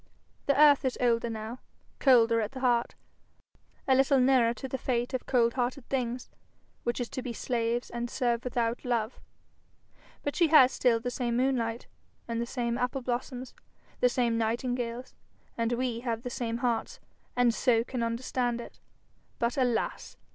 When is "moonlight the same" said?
11.37-12.79